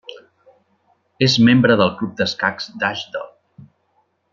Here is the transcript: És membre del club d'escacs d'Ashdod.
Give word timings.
És 1.27 1.37
membre 1.49 1.77
del 1.83 1.93
club 2.01 2.19
d'escacs 2.23 2.69
d'Ashdod. 2.81 3.73